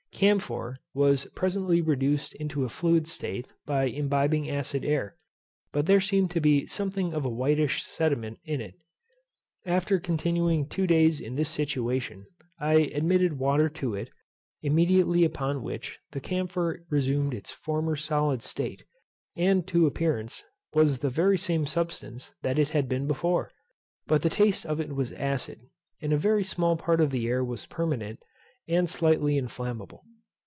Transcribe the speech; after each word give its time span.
Camphor 0.21 0.77
was 0.93 1.25
presently 1.33 1.81
reduced 1.81 2.35
into 2.35 2.63
a 2.63 2.69
fluid 2.69 3.07
state 3.07 3.47
by 3.65 3.85
imbibing 3.85 4.47
acid 4.51 4.85
air, 4.85 5.15
but 5.71 5.87
there 5.87 6.01
seemed 6.01 6.29
to 6.29 6.39
be 6.39 6.67
something 6.67 7.11
of 7.11 7.25
a 7.25 7.29
whitish 7.29 7.81
sediment 7.81 8.37
in 8.45 8.61
it. 8.61 8.75
After 9.65 9.99
continuing 9.99 10.67
two 10.67 10.85
days 10.85 11.19
in 11.19 11.33
this 11.33 11.49
situation 11.49 12.27
I 12.59 12.91
admitted 12.93 13.39
water 13.39 13.67
to 13.69 13.95
it; 13.95 14.11
immediately 14.61 15.23
upon 15.23 15.63
which 15.63 15.97
the 16.11 16.21
camphor 16.21 16.85
resumed 16.91 17.33
its 17.33 17.49
former 17.49 17.95
solid 17.95 18.43
state, 18.43 18.83
and, 19.35 19.65
to 19.69 19.87
appearance, 19.87 20.43
was 20.71 20.99
the 20.99 21.09
very 21.09 21.37
same 21.39 21.65
substance 21.65 22.31
that 22.43 22.59
it 22.59 22.69
had 22.69 22.87
been 22.87 23.07
before; 23.07 23.51
but 24.05 24.21
the 24.21 24.29
taste 24.29 24.67
of 24.67 24.79
it 24.79 24.93
was 24.93 25.13
acid, 25.13 25.61
and 25.99 26.13
a 26.13 26.17
very 26.17 26.43
small 26.43 26.75
part 26.77 27.01
of 27.01 27.09
the 27.09 27.27
air 27.27 27.43
was 27.43 27.65
permanent, 27.65 28.19
and 28.67 28.87
slightly 28.87 29.39
inflammable. 29.39 30.03